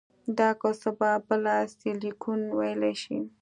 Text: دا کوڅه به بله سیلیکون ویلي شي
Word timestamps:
دا 0.37 0.49
کوڅه 0.61 0.91
به 0.99 1.09
بله 1.27 1.55
سیلیکون 1.77 2.41
ویلي 2.57 2.93
شي 3.01 3.17